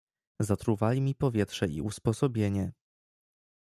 "Zatruwali 0.39 1.01
mi 1.01 1.15
powietrze 1.15 1.67
i 1.67 1.81
usposobienie." 1.81 2.71